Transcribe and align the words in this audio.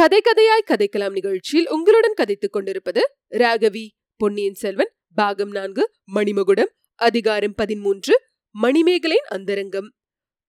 கதை 0.00 0.20
கதையாய் 0.20 0.68
கதைக்கலாம் 0.70 1.12
நிகழ்ச்சியில் 1.12 1.68
உங்களுடன் 1.68 2.14
கதைத்துக் 2.14 2.52
கொண்டிருப்பது 2.52 3.00
ராகவி 3.30 3.82
பொன்னியின் 4.16 4.54
செல்வன் 4.54 4.90
பாகம் 5.14 5.50
நான்கு 5.50 5.90
மணிமகுடம் 6.14 6.70
அதிகாரம் 6.94 7.54
பதிமூன்று 7.54 8.14
மணிமேகலையின் 8.62 9.28
அந்தரங்கம். 9.28 9.88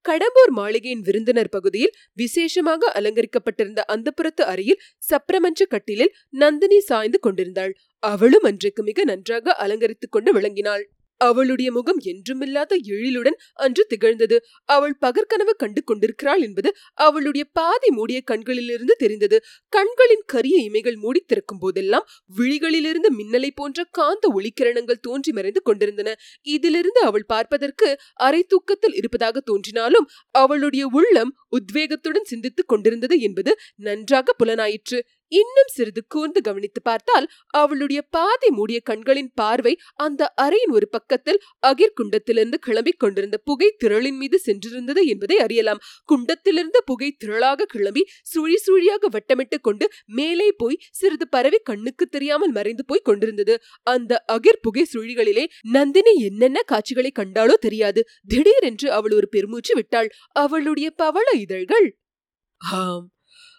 கடம்பூர் 0.09 0.51
மாளிகையின் 0.51 1.01
விருந்தினர் 1.01 1.49
பகுதியில் 1.49 1.91
விசேஷமாக 2.13 2.91
அலங்கரிக்கப்பட்டிருந்த 2.95 3.83
அந்தப்புறத்து 3.87 4.41
அறையில் 4.41 4.81
சப்ரமஞ்ச 5.09 5.67
கட்டிலில் 5.69 6.13
நந்தினி 6.29 6.79
சாய்ந்து 6.79 7.19
கொண்டிருந்தாள். 7.19 7.73
அவளும் 7.99 8.43
அன்றைக்கு 8.43 8.83
மிக 8.83 9.03
நன்றாக 9.03 9.55
அலங்கரித்துக் 9.55 10.11
கொண்டு 10.11 10.33
விளங்கினாள். 10.33 10.85
அவளுடைய 11.21 11.69
முகம் 11.71 11.99
என்றுமில்லாத 12.03 12.71
எழிலுடன் 12.91 13.37
அன்று 13.57 13.83
திகழ்ந்தது. 13.85 14.37
அவள் 14.69 14.95
பகற்கனவு 15.01 15.53
கண்டு 15.57 15.81
கொண்டிருக்கிறாள் 15.83 16.41
என்பது 16.41 16.69
அவளுடைய 16.99 17.43
பாதி 17.53 17.89
மூடிய 17.91 18.19
கண்களிலிருந்து 18.31 18.95
தெரிந்தது. 18.97 19.37
கண்களின் 19.73 20.25
கரிய 20.25 20.57
இமைகள் 20.69 20.97
மூடி 20.97 21.21
திறக்கும் 21.25 21.59
போதெல்லாம் 21.59 22.07
விழிகளிலிருந்து 22.37 23.11
மின்னலை 23.19 23.51
போன்ற 23.55 23.87
காந்த 23.91 24.25
ஒளிக்கிரணங்கள் 24.33 25.01
தோன்றி 25.01 25.31
மறைந்து 25.31 25.61
கொண்டிருந்தன. 25.61 26.09
இதிலிருந்து 26.47 27.01
அவள் 27.01 27.25
பார்ப்பதற்கு 27.25 27.89
அரை 28.19 28.41
தூக்கத்தில் 28.43 28.95
இருப்பதாக 28.95 29.39
தோன்றினாலும் 29.41 30.09
அவளுடைய 30.35 30.83
உள்ளம் 30.91 31.33
உத்வேகத்துடன் 31.51 32.29
சிந்தித்துக் 32.31 32.67
கொண்டிருந்தது 32.67 33.15
என்பது 33.19 33.51
நன்றாக 33.81 34.35
புலனாயிற்று. 34.39 34.99
இன்னும் 35.31 35.71
சிறிது 35.73 36.01
கூர்ந்து 36.07 36.39
கவனித்து 36.41 36.81
பார்த்தால் 36.81 37.27
அவளுடைய 37.53 37.99
பாதி 38.09 38.49
மூடிய 38.49 38.79
கண்களின் 38.83 39.31
பார்வை 39.33 39.73
அந்த 39.95 40.21
அறையின் 40.41 40.73
ஒரு 40.73 40.87
பக்கத்தில் 40.89 41.39
அகிர் 41.67 41.95
குண்டத்திலிருந்து 41.99 42.57
கிளம்பிக் 42.67 42.99
கொண்டிருந்த 42.99 43.37
புகை 43.37 43.69
திரளின் 43.83 44.17
மீது 44.17 44.37
சென்றிருந்தது 44.45 45.03
என்பதை 45.05 45.37
அறியலாம். 45.37 45.81
குண்டத்திலிருந்து 46.11 46.81
புகை 46.85 47.09
திரளாக 47.23 47.67
கிளம்பி 47.67 48.03
சுழி 48.23 48.57
சுழியாக 48.65 49.09
வட்டமிட்டு 49.11 49.59
கொண்டு 49.61 49.87
மேலே 50.11 50.49
போய் 50.51 50.81
சிறிது 50.91 51.27
பரவி 51.27 51.59
கண்ணுக்கு 51.63 52.07
தெரியாமல் 52.07 52.51
மறைந்து 52.51 52.85
போய் 52.85 53.07
கொண்டிருந்தது. 53.09 53.55
அந்த 53.87 54.11
அகிர் 54.31 54.61
புகை 54.61 54.85
சுழிகளிலே 54.93 55.45
நந்தினி 55.69 56.15
என்னென்ன 56.23 56.59
காட்சிகளை 56.65 57.11
கண்டாலோ 57.19 57.57
தெரியாது. 57.59 58.03
திடீரென்று 58.27 58.89
அவள் 58.91 59.11
ஒரு 59.11 59.29
பெருமூச்சு 59.29 59.75
விட்டாள். 59.75 60.11
அவளுடைய 60.35 60.89
பவள 60.95 61.27
இதழ்கள். 61.37 61.89
ஆம் 62.61 63.07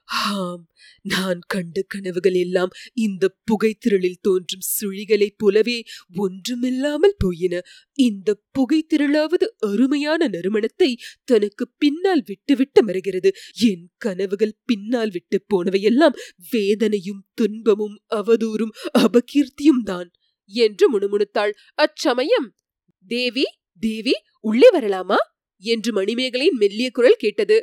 ஆம் 0.09 0.63
நான் 1.05 1.41
கண்ட 1.47 1.83
கனவுகள் 1.89 2.37
எல்லாம் 2.37 2.73
இந்த 2.97 3.25
புகைத்திரளில் 3.51 4.19
தோன்றும் 4.21 4.65
சுழிகளைப் 4.69 5.39
போலவே 5.39 5.77
ஒன்றுமில்லாமல் 6.17 7.17
போயின. 7.19 7.55
இந்த 7.99 8.37
புகைத்திரளாவது 8.59 9.47
அருமையான 9.61 10.29
நறுமணத்தை 10.29 10.91
தனக்கு 11.25 11.67
பின்னால் 11.79 12.25
விட்டுவிட்டு 12.27 12.83
மறைகிறது. 12.85 13.33
என் 13.63 13.87
கனவுகள் 13.99 14.55
பின்னால் 14.67 15.11
விட்டு 15.11 15.39
போனவையெல்லாம் 15.55 16.19
வேதனையும் 16.53 17.23
துன்பமும் 17.35 17.97
அவதூறும் 18.11 18.75
அபகீர்த்தியும் 19.03 19.85
தான் 19.85 20.09
என்று 20.53 20.87
முணுமுணுத்தாள். 20.93 21.53
அச்சமயம்! 21.79 22.49
தேவி 23.07 23.47
தேவி 23.83 24.15
உள்ளே 24.45 24.69
வரலாமா? 24.75 25.19
என்று 25.63 25.91
மணிமேகலையின் 25.93 26.59
மெல்லிய 26.61 26.89
குரல் 26.91 27.21
கேட்டது. 27.21 27.57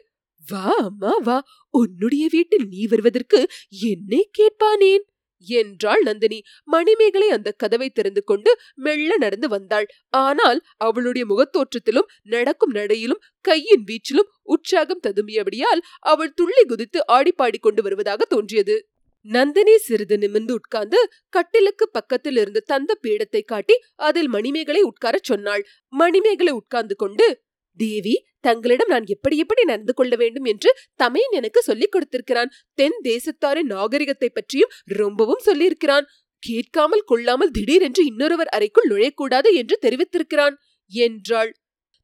வா 0.48 0.74
அம்மா 0.78 1.14
வா. 1.18 1.38
உன்னுடைய 1.70 2.28
வீட்டில் 2.32 2.68
நீ 2.68 2.86
வருவதற்கு 2.88 3.40
என்னை 3.70 4.30
கேட்பானேன்? 4.38 5.04
என்றாள் 5.48 6.02
நந்தினி. 6.02 6.44
மணிமேகலை 6.64 7.30
அந்த 7.30 7.52
கதவை 7.52 7.90
திறந்து 7.90 8.24
கொண்டு 8.24 8.52
மெல்ல 8.76 9.18
நடந்து 9.18 9.48
வந்தாள். 9.48 9.88
ஆனால் 10.10 10.62
அவளுடைய 10.78 11.26
முகத்தோற்றத்திலும் 11.28 12.10
நடக்கும் 12.24 12.74
நடையிலும் 12.74 13.24
கையின் 13.42 13.84
வீச்சிலும் 13.84 14.32
உற்சாகம் 14.44 15.04
ததும்பியபடியால் 15.08 15.84
அவள் 16.00 16.34
துள்ளி 16.34 16.64
குதித்து 16.68 17.02
ஆடிப்பாடி 17.08 17.60
கொண்டு 17.60 17.82
வருவதாக 17.82 18.26
தோன்றியது. 18.26 18.88
நந்தினி 19.22 19.78
சிறிது 19.78 20.18
நிமிர்ந்து 20.18 20.54
உட்கார்ந்து 20.54 21.00
கட்டிலுக்கு 21.30 21.90
பக்கத்தில் 21.90 22.38
இருந்த 22.38 22.60
தந்த 22.60 22.92
பீடத்தை 23.04 23.42
காட்டி 23.46 23.76
அதில் 23.96 24.28
மணிமேகலை 24.28 24.82
உட்காரச் 24.82 25.24
சொன்னாள். 25.24 25.64
மணிமேகலை 25.94 26.54
உட்கார்ந்து 26.54 26.96
கொண்டு 26.96 27.28
தேவி 27.74 28.28
தங்களிடம் 28.42 28.88
நான் 28.88 29.06
எப்படி 29.08 29.38
எப்படி 29.38 29.64
நடந்து 29.64 29.94
கொள்ள 29.94 30.16
வேண்டும் 30.16 30.44
என்று 30.44 30.76
தமையன் 30.96 31.32
எனக்கு 31.32 31.62
சொல்லிக் 31.62 31.92
கொடுத்திருக்கிறான். 31.92 32.50
தென் 32.74 33.00
தேசத்தாரின் 33.04 33.70
நாகரிகத்தை 33.70 34.30
பற்றியும் 34.30 34.70
ரொம்பவும் 34.86 35.46
சொல்லியிருக்கிறான். 35.46 36.04
கேட்காமல் 36.40 37.04
கொள்ளாமல் 37.04 37.52
திடீரென்று 37.52 38.06
இன்னொருவர் 38.06 38.48
அறைக்குள் 38.48 38.90
நுழையக்கூடாது 38.90 39.54
என்று 39.54 39.80
தெரிவித்திருக்கிறான். 39.82 40.56
என்றாள். 40.92 41.54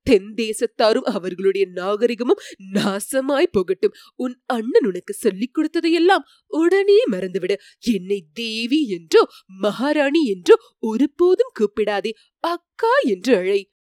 தென் 0.04 0.34
தேசத்தாரும் 0.36 1.04
அவர்களுடைய 1.04 1.68
நாகரிகமும் 1.74 2.42
நாசமாய் 2.74 3.52
போகட்டும். 3.52 3.94
உன் 4.16 4.42
அண்ணன் 4.46 4.86
உனக்கு 4.86 5.14
சொல்லிக் 5.14 5.56
கொடுத்ததையெல்லாம் 5.58 6.26
உடனே 6.48 7.04
மறந்துவிடு. 7.12 7.56
என்னை 7.80 8.26
தேவி 8.34 8.88
என்றோ 8.88 9.28
மகாராணி 9.46 10.26
என்றோ 10.26 10.56
ஒருபோதும் 10.80 11.56
கூப்பிடாதே. 11.60 12.10
அக்கா 12.40 12.94
என்று 13.04 13.36
அழை. 13.36 13.75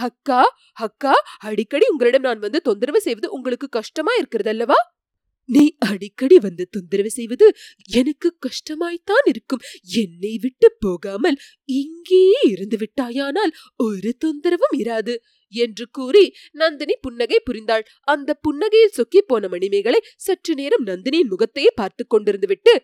அக்கா 0.00 0.40
அக்கா 0.78 1.14
அடிக்கடி 1.38 1.86
உங்களிடம் 1.92 2.26
நான் 2.28 2.38
வந்து 2.38 2.60
தொந்தரவு 2.60 3.00
செய்வது 3.00 3.28
உங்களுக்கு 3.30 3.68
கஷ்டமா 3.70 4.14
இருக்கிறது 4.18 4.50
அல்லவா 4.50 4.78
நீ 5.48 5.62
அடிக்கடி 5.78 6.36
வந்து 6.38 6.64
தொந்தரவு 6.70 7.10
செய்வது 7.10 7.46
எனக்கு 7.90 8.28
கஷ்டமாய்த்தான் 8.46 9.26
இருக்கும். 9.26 9.62
என்னை 10.02 10.32
விட்டு 10.38 10.68
போகாமல் 10.78 11.38
இங்கேயே 11.64 12.42
இருந்து 12.44 12.76
விட்டாயானால் 12.76 13.52
ஒரு 13.76 14.10
தொந்தரவும் 14.24 14.74
இராது 14.78 15.14
என்று 15.54 15.84
கூறி 15.90 16.24
நந்தினி 16.52 16.94
புன்னகை 17.00 17.38
புரிந்தாள். 17.50 17.84
அந்த 18.04 18.30
புன்னகையில் 18.48 18.96
சொக்கி 18.98 19.22
போன 19.22 19.48
மணிமேகலை 19.48 20.00
சற்று 20.16 20.54
நேரம் 20.54 20.86
நந்தினியின் 20.86 21.32
முகத்தையே 21.32 21.72
பார்த்து 21.74 22.04
கொண்டிருந்து 22.06 22.46
விட்டு 22.46 22.74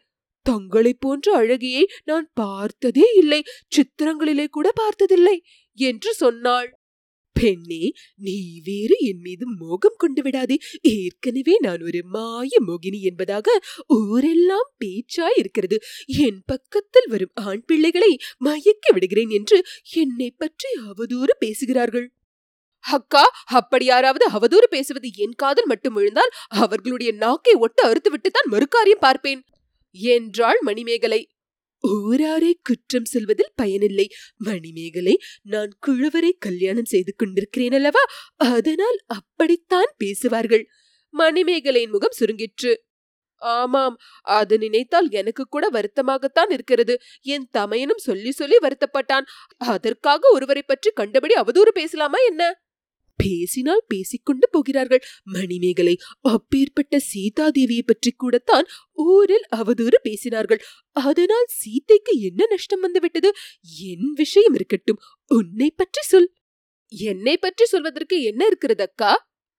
தங்களை 0.46 0.92
போன்ற 0.94 1.26
அழகியை 1.38 1.84
நான் 2.04 2.26
பார்த்ததே 2.34 3.06
இல்லை. 3.16 3.40
சித்திரங்களிலே 3.76 4.46
கூட 4.48 4.68
பார்த்ததில்லை 4.74 5.36
என்று 5.78 6.10
சொன்னாள். 6.14 6.68
பெண்ணே 7.40 7.92
நீ 8.16 8.36
வேறு 8.64 8.96
என் 9.00 9.20
மீது 9.20 9.46
மோகம் 9.58 9.98
கொண்டு 9.98 10.22
விடாதே. 10.22 10.56
ஏற்கனவே 10.80 11.54
நான் 11.60 11.82
ஒரு 11.82 12.00
மாய 12.04 12.58
மோகினி 12.66 13.00
என்பதாக 13.00 13.48
ஊரெல்லாம் 13.86 14.68
பேச்சாய் 14.84 15.38
இருக்கிறது 15.38 15.78
என் 16.26 16.42
பக்கத்தில் 16.46 17.08
வரும் 17.08 17.34
ஆண் 17.34 17.64
பிள்ளைகளை 17.66 18.12
மயக்கி 18.44 18.92
விடுகிறேன் 18.92 19.28
என்று 19.28 19.58
என்னை 19.94 20.30
பற்றி 20.30 20.70
அவதூறு 20.88 21.34
பேசுகிறார்கள். 21.38 22.06
அக்கா 22.84 23.22
அப்படி 23.52 23.84
யாராவது 23.84 24.24
அவதூறு 24.30 24.66
பேசுவது 24.70 25.08
என் 25.16 25.36
காதல் 25.36 25.66
மட்டும் 25.66 25.94
விழுந்தால் 25.94 26.34
அவர்களுடைய 26.48 27.12
நாக்கை 27.14 27.54
ஒட்ட 27.54 27.78
அறுத்துவிட்டுத்தான் 27.88 28.50
மறுக்காரியம் 28.50 29.04
பார்ப்பேன். 29.06 29.40
என்றாள் 29.94 30.60
மணிமேகலை. 30.60 31.20
ஊராரை 31.82 32.52
குற்றம் 32.62 33.04
சொல்வதில் 33.04 33.52
பயனில்லை. 33.54 34.08
மணிமேகலை 34.36 35.18
நான் 35.42 35.70
குழுவரை 35.86 36.32
கல்யாணம் 36.38 36.84
செய்து 36.84 37.14
கொண்டிருக்கிறேன் 37.16 37.72
அல்லவா? 37.72 38.04
அதனால் 38.36 38.98
அப்படித்தான் 39.06 39.92
பேசுவார்கள். 39.96 40.68
மணிமேகலையின் 41.18 41.90
முகம் 41.90 42.18
சுருங்கிற்று. 42.20 42.74
ஆமாம் 43.36 43.96
அது 44.22 44.58
நினைத்தால் 44.58 45.10
எனக்கு 45.10 45.46
கூட 45.48 45.70
வருத்தமாகத்தான் 45.70 46.50
இருக்கிறது. 46.50 46.98
என் 47.20 47.48
தமையனும் 47.58 47.96
சொல்லி 47.96 48.30
சொல்லி 48.30 48.56
வருத்தப்பட்டான். 48.56 49.26
அதற்காக 49.56 50.30
ஒருவரை 50.32 50.62
பற்றி 50.62 50.90
கண்டபடி 50.90 51.34
அவதூறு 51.34 51.68
பேசலாமா 51.72 52.18
என்ன? 52.28 52.65
பேசினால் 53.16 53.84
பேசிக்கொண்டு 53.88 54.48
போகிறார்கள். 54.50 55.02
மணிமேகலை 55.24 55.94
அப்பேற்பட்ட 56.20 57.00
சீதாதேவியை 57.14 57.84
பற்றி 57.86 58.10
கூடத்தான் 58.10 58.66
ஊரில் 58.92 59.46
அவதூறு 59.56 59.98
பேசினார்கள். 60.04 60.60
அதனால் 60.90 61.48
சீதைக்கு 61.48 62.20
என்ன 62.20 62.46
நஷ்டம் 62.50 62.80
வந்துவிட்டது? 62.80 63.32
என் 63.78 64.12
விஷயம் 64.12 64.54
இருக்கட்டும். 64.54 65.00
உன்னை 65.26 65.70
பற்றி 65.70 66.02
சொல். 66.02 66.30
என்னை 66.88 67.36
பற்றி 67.36 67.64
சொல்வதற்கு 67.64 68.22
என்ன 68.22 68.46
இருக்கிறது 68.46 68.82
அக்கா? 68.82 69.12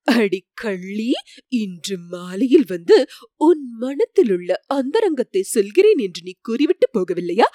அடிக்கள்ளி 0.07 1.09
இன்று 1.53 1.95
மாலையில் 2.09 2.67
வந்து 2.67 2.97
உன் 3.37 3.63
மனத்தில் 3.79 4.31
உள்ள 4.31 4.51
அந்தரங்கத்தை 4.67 5.41
சொல்கிறேன் 5.41 5.97
என்று 5.97 6.21
நீ 6.23 6.33
கூறிவிட்டு 6.41 6.87
போகவில்லையா? 6.93 7.47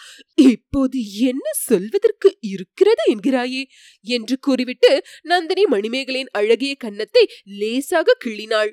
இப்போது 0.47 0.99
என்ன 1.21 1.47
சொல்வதற்கு 1.61 2.31
இருக்கிறது 2.41 3.05
என்கிறாயே? 3.13 3.63
என்று 4.07 4.37
கூறிவிட்டு 4.39 4.93
நந்தினி 5.23 5.65
மணிமேகலையின் 5.65 6.33
அழகிய 6.33 6.75
கன்னத்தை 6.75 7.25
லேசாக 7.59 8.17
கிள்ளினாள். 8.25 8.73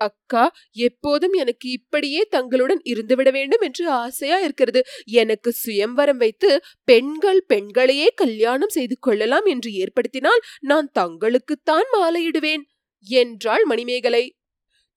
அக்கா 0.00 0.44
எப்போதும் 0.78 1.32
எனக்கு 1.32 1.66
இப்படியே 1.70 2.22
தங்களுடன் 2.28 2.82
இருந்துவிட 2.84 3.30
வேண்டும் 3.30 3.60
என்று 3.60 3.84
ஆசையா 3.90 4.38
இருக்கிறது. 4.38 4.80
எனக்கு 5.14 5.52
சுயம்வரம் 5.52 6.16
வைத்து 6.16 6.50
பெண்கள் 6.84 7.42
பெண்களையே 7.46 8.08
கல்யாணம் 8.14 8.68
செய்து 8.68 8.98
கொள்ளலாம் 8.98 9.44
என்று 9.46 9.72
ஏற்படுத்தினால் 9.74 10.42
நான் 10.60 10.90
தங்களுக்குத்தான் 10.98 11.88
மாலையிடுவேன். 11.96 12.64
என்றாள் 13.06 13.64
மணிமேகலை. 13.64 14.34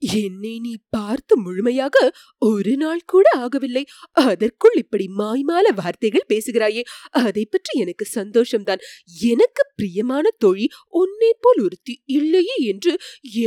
என்னை 0.01 0.53
நீ 0.59 0.73
பார்த்து 0.89 1.33
முழுமையாக 1.37 1.95
ஒரு 2.41 2.73
நாள் 2.77 3.01
கூட 3.05 3.27
ஆகவில்லை. 3.37 3.83
அதற்குள் 4.25 4.75
இப்படி 4.75 5.05
மாய்மால 5.17 5.65
வார்த்தைகள் 5.75 6.29
பேசுகிறாயே. 6.29 6.83
அதை 7.23 7.43
பற்றி 7.45 7.73
எனக்கு 7.79 8.05
சந்தோஷம்தான். 8.13 8.83
எனக்கு 9.27 9.63
பிரியமான 9.75 10.25
தோழி 10.37 10.67
உன்னை 11.01 11.31
போல் 11.39 11.61
ஒருத்தி 11.63 11.95
இல்லையே 12.05 12.57
என்று 12.71 12.93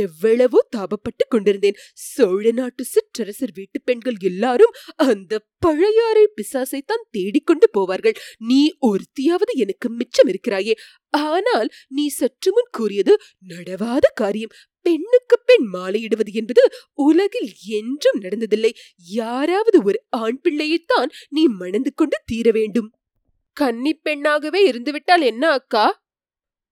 எவ்வளவோ 0.01 0.61
தாபப்பட்டு 0.75 1.25
கொண்டிருந்தேன். 1.27 1.79
சோழ 2.09 2.43
நாட்டு 2.51 2.85
சிற்றரசர் 2.85 3.55
வீட்டு 3.55 3.79
பெண்கள் 3.81 4.19
எல்லாரும் 4.21 4.75
அந்த 5.07 5.41
பழையாறை 5.59 6.25
பிசாசைத்தான் 6.37 7.07
தேடிக்கொண்டு 7.11 7.67
போவார்கள். 7.77 8.17
நீ 8.49 8.61
ஒருத்தியாவது 8.81 9.53
எனக்கு 9.55 9.87
மிச்சம் 9.89 10.27
இருக்கிறாயே. 10.27 10.75
ஆனால் 11.23 11.69
நீ 11.87 12.05
சற்று 12.09 12.51
முன் 12.51 12.69
கூறியது 12.71 13.13
நடவாத 13.47 14.05
காரியம். 14.15 14.53
பெண்ணுக்கு 14.83 15.39
பெண் 15.45 15.65
மாலையிடுவது 15.73 16.31
என்பது 16.33 16.63
உலகில் 16.93 17.51
என்றும் 17.67 18.21
நடந்ததில்லை. 18.21 18.71
யாராவது 19.11 19.83
ஒரு 19.83 20.03
ஆண் 20.09 20.39
பிள்ளையைத்தான் 20.43 21.09
நீ 21.29 21.47
மணந்து 21.47 21.93
கொண்டு 21.93 22.17
தீர 22.25 22.51
வேண்டும். 22.51 22.89
கன்னி 23.53 23.93
பெண்ணாகவே 23.93 24.65
இருந்துவிட்டால் 24.65 25.21
என்ன 25.21 25.51
அக்கா? 25.51 26.01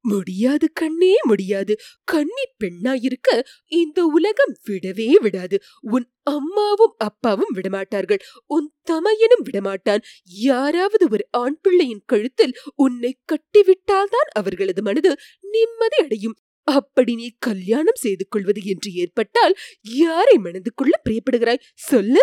முடியாது 0.03 0.71
கண்ணே 0.73 1.15
முடியாது. 1.21 1.77
கன்னி 2.03 2.45
பெண்ணாயிருக்க 2.63 3.29
இந்த 3.65 4.05
உலகம் 4.05 4.55
விடவே 4.69 5.09
விடாது. 5.11 5.59
உன் 5.81 6.07
அம்மாவும் 6.23 6.95
அப்பாவும் 6.97 7.53
விடமாட்டார்கள். 7.55 8.21
உன் 8.45 8.73
தமையனும் 8.91 9.43
விடமாட்டான். 9.43 10.01
யாராவது 10.23 11.07
ஒரு 11.11 11.27
ஆண் 11.31 11.59
பிள்ளையின் 11.61 12.03
கழுத்தில் 12.05 12.57
உன்னை 12.75 13.11
கட்டிவிட்டால்தான் 13.25 14.29
அவர்களது 14.31 14.81
மனது 14.81 15.17
நிம்மதி 15.41 15.97
அடையும். 15.97 16.35
அப்படி 16.63 17.15
நீ 17.15 17.31
கல்யாணம் 17.39 17.95
செய்து 17.95 18.27
கொள்வது 18.27 18.61
என்று 18.63 18.93
ஏற்பட்டால் 18.93 19.55
யாரை 19.81 20.37
மணந்து 20.37 20.73
கொள்ள 20.73 21.01
பிரியப்படுகிறாய்? 21.09 21.59
சொல்லு. 21.73 22.21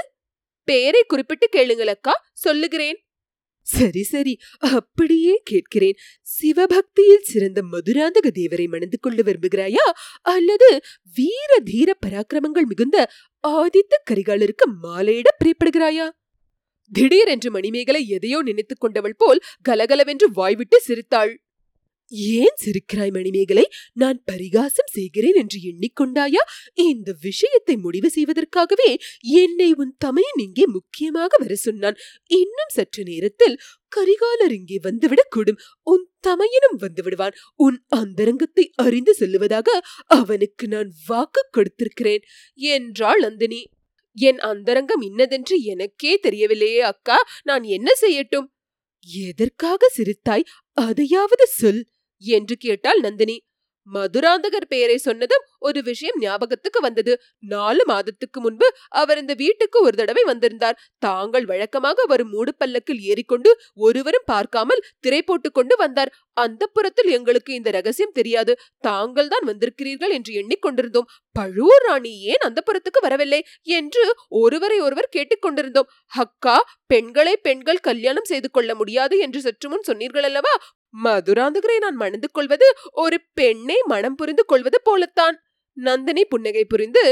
பேரை 0.64 1.05
குறிப்பிட்டு 1.06 1.49
கேளுங்கள் 1.49 1.87
அக்கா. 1.87 2.12
சொல்லுகிறேன். 2.32 3.02
சரி 3.62 4.02
சரி. 4.02 4.38
அப்படியே 4.58 5.40
கேட்கிறேன். 5.44 5.94
சிவபக்தியில் 6.23 7.23
சிறந்த 7.23 7.62
மதுராந்தக 7.73 8.31
தேவரை 8.35 8.69
மணந்து 8.69 8.99
கொள்ள 9.00 9.23
விரும்புகிறாயா? 9.23 9.93
அல்லது 10.23 10.81
வீர 11.14 11.58
தீர 11.64 11.96
பராக்கிரமங்கள் 12.06 12.67
மிகுந்த 12.67 13.11
ஆதித்த 13.49 13.94
கரிகாலருக்கு 14.11 14.64
மாலையிட 14.82 15.37
பிரியப்படுகிறாயா? 15.44 16.11
திடீரென்று 16.93 17.50
மணிமேகலை 17.50 18.08
எதையோ 18.08 18.43
நினைத்துக் 18.43 18.81
கொண்டவள் 18.81 19.14
போல் 19.17 19.40
கலகலவென்று 19.62 20.31
வாய்விட்டு 20.32 20.81
சிரித்தாள். 20.81 21.43
ஏன் 22.13 22.57
சிரிக்கிறாய் 22.65 23.11
மணிமேகலை? 23.11 23.71
நான் 23.93 24.23
பரிகாசம் 24.25 24.93
செய்கிறேன் 24.93 25.35
என்று 25.35 25.59
எண்ணிக்கொண்டாயா? 25.63 26.43
இந்த 26.75 27.17
விஷயத்தை 27.21 27.77
முடிவு 27.77 28.11
செய்வதற்காகவே 28.11 28.97
என்னை 29.21 29.73
உன் 29.73 29.97
தமையன் 29.99 30.37
இங்கே 30.37 30.67
முக்கியமாக 30.67 31.37
வர 31.39 31.55
சொன்னான். 31.55 31.97
இன்னும் 32.27 32.69
சற்று 32.69 33.05
நேரத்தில் 33.05 33.61
கரிகாலர் 33.97 34.51
இங்கே 34.51 34.79
வந்துவிடக்கூடும் 34.83 35.61
உன் 35.83 36.11
தமையனும் 36.27 36.79
வந்துவிடுவான் 36.81 37.37
உன் 37.55 37.85
அந்தரங்கத்தை 37.89 38.73
அறிந்து 38.75 39.17
செல்லுவதாக 39.19 39.69
அவனுக்கு 40.07 40.69
நான் 40.69 40.93
வாக்கு 41.07 41.49
கொடுத்திருக்கிறேன். 41.57 42.23
என்றாள் 42.55 43.19
நந்தினி. 43.19 43.67
என் 44.17 44.39
அந்தரங்கம் 44.39 45.01
இன்னதென்று 45.01 45.63
எனக்கே 45.63 46.21
தெரியவில்லையே 46.23 46.79
அக்கா. 46.79 47.19
நான் 47.45 47.63
என்ன 47.63 47.91
செய்யட்டும்? 48.01 48.49
எதற்காக 49.09 49.89
சிரித்தாய்? 49.97 50.45
அதையாவது 50.73 51.47
சொல். 51.47 51.89
என்று 52.23 52.56
கேட்டாள் 52.56 53.00
நந்தினி. 53.00 53.37
மதுராந்தகர் 53.88 54.69
பெயரை 54.69 54.97
சொன்னதும் 54.99 55.44
ஒரு 55.59 55.81
விஷயம் 55.82 56.19
ஞாபகத்துக்கு 56.20 56.81
வந்தது. 56.81 57.12
நாலு 57.49 57.82
மாதத்துக்கு 57.87 58.38
முன்பு 58.41 58.67
அவர் 59.00 59.19
இந்த 59.19 59.35
வீட்டுக்கு 59.35 59.79
ஒரு 59.82 59.97
தடவை 59.97 60.25
வந்திருந்தார். 60.25 60.79
தாங்கள் 60.99 61.47
வழக்கமாக 61.47 62.06
வரும் 62.06 62.31
மூடு 62.31 62.53
பல்லக்கில் 62.56 63.03
ஏறிக்கொண்டு 63.03 63.53
ஒருவரும் 63.79 64.26
பார்க்காமல் 64.26 64.85
திரை 65.00 65.20
போட்டுக் 65.23 65.55
கொண்டு 65.55 65.76
வந்தார். 65.76 66.12
அந்த 66.37 66.62
புறத்தில் 66.67 67.11
எங்களுக்கு 67.11 67.53
இந்த 67.55 67.70
ரகசியம் 67.70 68.12
தெரியாது. 68.12 68.55
தாங்கள் 68.81 69.29
தான் 69.29 69.47
வந்திருக்கிறீர்கள் 69.47 70.14
என்று 70.14 70.32
எண்ணிக்கொண்டிருந்தோம் 70.35 71.09
பழுவூர் 71.35 71.87
ராணி 71.87 72.12
ஏன் 72.23 72.44
அந்த 72.44 72.61
புறத்துக்கு 72.61 73.00
வரவில்லை 73.03 73.41
என்று 73.73 74.03
ஒருவரை 74.38 74.79
ஒருவர் 74.81 75.12
கேட்டுக்கொண்டிருந்தோம் 75.17 75.91
ஹக்கா 76.12 76.56
பெண்களை 76.87 77.35
பெண்கள் 77.43 77.81
கல்யாணம் 77.81 78.25
செய்து 78.25 78.49
கொள்ள 78.50 78.71
முடியாது 78.75 79.14
என்று 79.19 79.41
சற்று 79.41 79.69
முன் 79.69 79.82
சொன்னீர்கள் 79.82 80.26
அல்லவா 80.29 80.55
மதுராந்தகரை 80.94 81.79
நான் 81.79 81.94
மணந்து 81.94 82.29
கொள்வது 82.31 82.69
ஒரு 82.96 83.19
பெண்ணை 83.35 83.79
மனம் 83.87 84.14
புரிந்து 84.14 84.44
கொள்வது 84.44 84.81
போலத்தான். 84.85 85.38
நந்தினி 85.76 86.25
புன்னகை 86.25 86.64
புரிந்து 86.64 87.05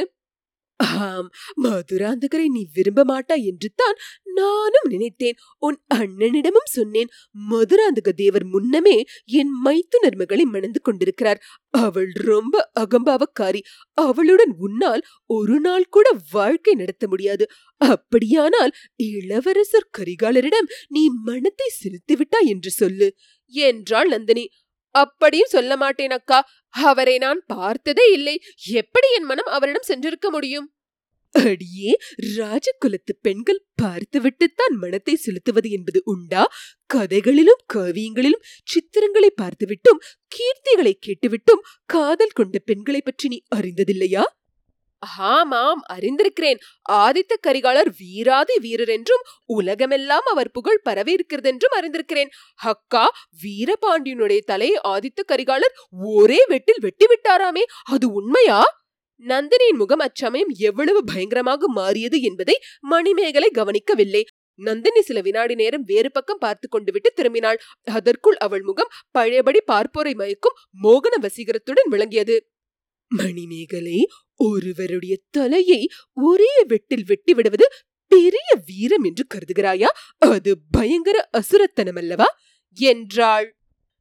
ஆம் 0.81 1.29
மதுராந்தகரை 1.65 2.47
நீ 2.49 2.63
விரும்ப 2.75 3.01
மாட்டாய் 3.05 3.45
என்று 3.45 3.69
தான் 3.75 3.97
நானும் 4.33 4.89
நினைத்தேன். 4.89 5.39
உன் 5.59 5.79
அண்ணனிடமும் 5.95 6.69
சொன்னேன். 6.69 7.11
மதுராந்தக 7.51 8.13
தேவர் 8.13 8.45
முன்னமே 8.45 8.97
என் 9.33 9.53
மைத்துனர் 9.65 10.17
மகளை 10.17 10.45
மணந்து 10.45 10.81
கொண்டிருக்கிறார். 10.81 11.41
அவள் 11.85 12.11
ரொம்ப 12.25 12.55
அகம்பாவக்காரி. 12.81 13.63
அவளுடன் 13.99 14.53
உன்னால் 14.59 15.05
ஒரு 15.31 15.59
நாள் 15.61 15.87
கூட 15.89 16.07
வாழ்க்கை 16.33 16.75
நடத்த 16.75 17.07
முடியாது. 17.09 17.47
அப்படியானால் 17.81 18.75
இளவரசர் 19.11 19.91
கரிகாலரிடம் 19.99 20.71
நீ 20.89 21.05
மனத்தை 21.25 21.71
செலுத்திவிட்டாய் 21.83 22.51
என்று 22.55 22.71
சொல்லு. 22.71 23.09
என்றாள் 23.49 24.09
நந்தினி. 24.09 24.49
அப்படியும் 24.91 25.49
சொல்ல 25.49 25.77
மாட்டேன் 25.77 26.11
அக்கா. 26.11 26.49
அவரை 26.69 27.19
நான் 27.19 27.43
பார்த்ததே 27.47 28.13
இல்லை. 28.13 28.41
எப்படி 28.73 29.15
என் 29.15 29.25
மனம் 29.25 29.47
அவரிடம் 29.47 29.89
சென்றிருக்க 29.89 30.31
முடியும்? 30.31 30.71
அடியே 31.35 31.99
ராஜகுலத்து 32.37 33.13
பெண்கள் 33.23 33.67
பார்த்துவிட்டுத்தான் 33.75 34.75
மனத்தை 34.75 35.15
செலுத்துவது 35.17 35.71
என்பது 35.71 36.03
உண்டா? 36.05 36.53
கதைகளிலும் 36.87 37.63
காவியங்களிலும் 37.75 38.47
சித்திரங்களை 38.65 39.31
பார்த்துவிட்டும் 39.43 40.01
கீர்த்திகளை 40.37 40.93
கேட்டுவிட்டும் 41.01 41.63
காதல் 41.85 42.35
கொண்ட 42.35 42.59
பெண்களை 42.59 43.01
பற்றி 43.01 43.29
நீ 43.29 43.43
அறிந்ததில்லையா? 43.57 44.23
ஆமாம் 45.03 45.83
அறிந்திருக்கிறேன். 45.93 46.59
ஆதித்த 46.93 47.35
கரிகாலர் 47.47 47.91
வீராதி 47.99 48.59
வீரர் 48.59 48.89
என்றும் 48.89 49.25
உலகமெல்லாம் 49.45 50.27
அவர் 50.31 50.51
புகழ் 50.51 50.81
பரவி 50.83 51.13
இருக்கிறதென்றும் 51.13 51.77
அறிந்திருக்கிறேன். 51.77 52.31
ஹக்கா 52.65 53.05
வீரபாண்டியனுடைய 53.43 54.39
தலையை 54.45 54.79
ஆதித்த 54.89 55.21
கரிகாலர் 55.29 55.77
ஒரே 55.91 56.45
வெட்டில் 56.49 56.81
வெட்டி 56.81 57.07
விட்டாராமே 57.07 57.63
அது 57.85 58.13
உண்மையா? 58.13 58.61
நந்தினியின் 59.25 59.77
முகம் 59.77 59.99
அச்சமயம் 59.99 60.51
எவ்வளவு 60.59 61.05
பயங்கரமாக 61.05 61.69
மாறியது 61.69 62.23
என்பதை 62.23 62.57
மணிமேகலை 62.81 63.51
கவனிக்கவில்லை. 63.51 64.25
நந்தினி 64.59 65.01
சில 65.03 65.21
வினாடி 65.21 65.55
நேரம் 65.55 65.83
வேறு 65.83 66.11
பக்கம் 66.11 66.39
பார்த்து 66.39 66.69
கொண்டு 66.69 66.93
விட்டு 66.93 67.13
திரும்பினாள். 67.17 67.59
அதற்குள் 67.85 68.37
அவள் 68.37 68.63
முகம் 68.63 68.93
பழையபடி 69.11 69.61
பார்ப்போரை 69.73 70.15
மயக்கும் 70.15 70.59
மோகன 70.83 71.15
வசீகரத்துடன் 71.23 71.91
விளங்கியது. 71.91 72.37
மணிமேகலை 73.11 73.99
ஒருவருடைய 74.37 75.19
தலையை 75.31 75.89
ஒரே 76.13 76.65
வெட்டில் 76.69 77.05
வெட்டிவிடுவது 77.07 77.67
பெரிய 78.09 78.45
வீரம் 78.67 79.03
என்று 79.03 79.25
கருதுகிறாயா? 79.35 79.89
அது 80.19 80.59
பயங்கர 80.71 81.29
அசுரத்தனம் 81.39 81.97
அல்லவா 81.97 82.39
என்றாள். 82.75 83.57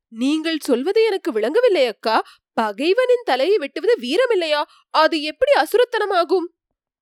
நீங்கள் 0.08 0.60
சொல்வது 0.60 1.06
எனக்கு 1.06 1.32
விளங்கவில்லை 1.32 1.86
அக்கா. 1.86 2.24
பகைவனின் 2.62 3.24
தலையை 3.24 3.58
வெட்டுவது 3.58 3.96
வீரமில்லையா? 4.02 4.64
அது 4.90 5.22
எப்படி 5.22 5.52
அசுரத்தனமாகும்? 5.60 6.48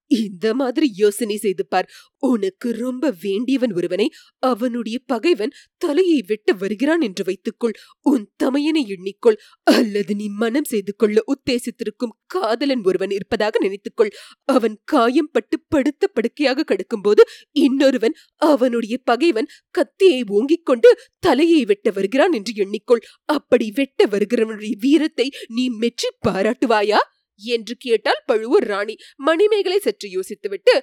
இந்த 0.07 0.53
மாதிரி 0.53 0.91
யோசனை 0.95 1.37
செய்து 1.37 1.65
பார். 1.65 1.87
உனக்கு 2.17 2.71
ரொம்ப 2.71 3.13
வேண்டியவன் 3.21 3.73
ஒருவனை 3.73 4.11
அவனுடைய 4.39 4.99
பகைவன் 5.05 5.53
தலையை 5.77 6.23
வெட்ட 6.27 6.53
வருகிறான் 6.53 7.01
என்று 7.01 7.23
வைத்துக்கொள். 7.23 7.73
உன் 8.01 8.31
தமையனை 8.43 8.83
எண்ணிக்கொள். 8.87 9.37
அல்லது 9.63 10.15
நீ 10.15 10.27
மனம் 10.27 10.63
செய்து 10.63 10.95
கொள்ள 10.95 11.23
உத்தேசித்திருக்கும் 11.27 12.13
காதலன் 12.25 12.83
ஒருவன் 12.83 13.09
இருப்பதாக 13.09 13.59
நினைத்துக்கொள். 13.67 14.11
அவன் 14.43 14.79
காயம் 14.83 15.31
பட்டு 15.31 15.59
படுத்த 15.67 16.07
படுக்கையாக 16.07 16.63
கிடக்கும்போது 16.63 17.21
இன்னொருவன் 17.51 18.15
அவனுடைய 18.35 18.97
பகைவன் 19.03 19.51
கத்தியை 19.71 20.23
ஓங்கிக் 20.29 20.65
கொண்டு 20.65 20.97
தலையை 21.19 21.65
வெட்ட 21.65 21.91
வருகிறான் 21.91 22.31
என்று 22.31 22.53
எண்ணிக்கொள். 22.65 23.03
அப்படி 23.25 23.71
வெட்ட 23.75 24.05
வருகிறவனுடைய 24.05 24.73
வீரத்தை 24.79 25.31
நீ 25.47 25.69
மெச்சி 25.69 26.07
பாராட்டுவாயா? 26.27 26.99
என்று 27.35 27.75
கேட்டால் 27.75 28.21
பழுவூர் 28.25 28.63
ராணி. 28.63 28.97
மணிமேகலை 29.15 29.79
சற்று 29.79 30.09
யோசித்துவிட்டு 30.09 30.79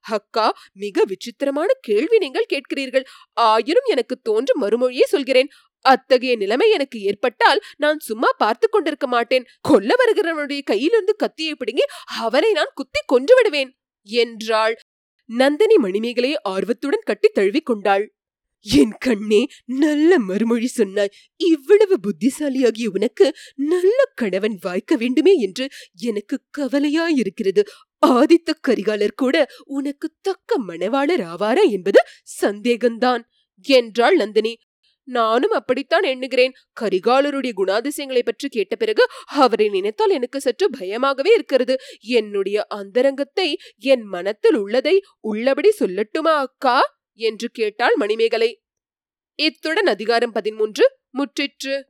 அக்கா 0.00 0.54
மிக 0.72 1.02
விசித்திரமான 1.04 1.72
கேள்வி 1.80 2.18
நீங்கள் 2.18 2.46
கேட்கிறீர்கள். 2.52 3.04
ஆயினும் 3.32 3.84
எனக்கு 3.84 4.20
தோன்றும் 4.20 4.62
மறுமொழியே 4.62 5.02
சொல்கிறேன். 5.02 5.48
அத்தகைய 5.80 6.36
நிலைமை 6.36 6.70
எனக்கு 6.70 7.00
ஏற்பட்டால் 7.00 7.60
நான் 7.76 7.98
சும்மா 7.98 8.28
பார்த்து 8.38 8.68
கொண்டிருக்க 8.68 9.06
மாட்டேன். 9.06 9.46
கொல்ல 9.60 9.94
வருகிறவனுடைய 10.04 10.60
கையிலிருந்து 10.70 11.16
கத்தியை 11.16 11.54
பிடுங்கி 11.54 11.82
அவனை 12.06 12.52
நான் 12.52 12.70
குத்தி 12.74 13.00
கொன்று 13.06 13.34
விடுவேன் 13.34 13.78
என்றாள். 14.02 14.76
நந்தினி 15.24 15.74
மணிமேகலையை 15.74 16.34
ஆர்வத்துடன் 16.42 17.00
கட்டி 17.04 17.28
தழுவிக் 17.28 17.66
கொண்டாள். 17.66 18.13
என் 18.66 18.94
கண்ணே 18.98 19.46
நல்ல 19.64 20.18
மறுமொழி 20.18 20.66
சொன்னாய். 20.66 21.12
இவ்வளவு 21.36 21.96
புத்திசாலியாகிய 22.00 22.86
உனக்கு 22.92 23.26
நல்ல 23.54 23.98
கணவன் 24.14 24.58
வாய்க்க 24.60 24.96
வேண்டுமே 24.96 25.38
என்று 25.38 25.68
எனக்கு 26.00 26.40
கவலையாயிருக்கிறது. 26.58 27.62
ஆதித்த 28.06 28.50
கரிகாலர் 28.68 29.14
கூட 29.16 29.36
உனக்கு 29.64 30.10
தக்க 30.20 30.58
மணவாளர் 30.66 31.24
ஆவாரா 31.24 31.70
என்பது 31.70 32.00
சந்தேகம்தான். 32.42 33.22
என்றாள் 33.64 34.16
நந்தினி. 34.16 34.58
நானும் 35.08 35.50
அப்படித்தான் 35.50 36.02
எண்ணுகிறேன். 36.02 36.52
கரிகாலருடைய 36.80 37.52
குணாதிசயங்களை 37.56 38.22
பற்றி 38.22 38.48
கேட்ட 38.48 38.76
பிறகு 38.76 39.04
அவரை 39.24 39.68
நினைத்தால் 39.68 40.10
எனக்கு 40.10 40.40
சற்று 40.40 40.70
பயமாகவே 40.70 41.32
இருக்கிறது. 41.34 41.76
என்னுடைய 42.00 42.64
அந்தரங்கத்தை 42.68 43.58
என் 43.78 44.02
மனத்தில் 44.02 44.54
உள்ளதை 44.54 45.02
உள்ளபடி 45.20 45.72
சொல்லட்டுமா 45.80 46.34
அக்கா? 46.40 46.78
என்று 47.14 47.50
கேட்டாள் 47.50 47.96
மணிமேகலை. 47.96 48.62
இத்துடன் 49.34 49.86
அதிகாரம் 49.86 50.32
பதிமூன்று 50.32 50.98
முற்றிற்று. 51.18 51.84